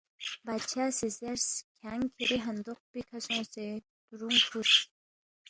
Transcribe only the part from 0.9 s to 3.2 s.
سی زیرس، کھیانگ کَھری ہندوق پیکھہ